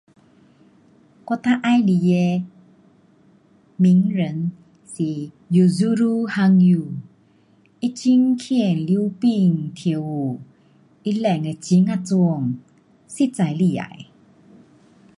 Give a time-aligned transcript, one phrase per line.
[1.27, 2.43] 我最喜欢的
[3.75, 4.51] 名人
[4.83, 6.87] 是 Yuzuru Hanyu.
[7.79, 10.39] 他很棒溜冰跳舞，
[11.05, 12.59] 他转的很呀准，
[13.07, 14.07] 实在厉害。